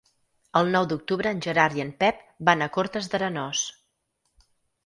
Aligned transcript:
El 0.59 0.71
nou 0.75 0.87
d'octubre 0.93 1.33
en 1.35 1.43
Gerard 1.47 1.77
i 1.79 1.83
en 1.85 1.91
Pep 2.05 2.25
van 2.49 2.67
a 2.67 2.71
Cortes 2.79 3.11
d'Arenós. 3.13 3.63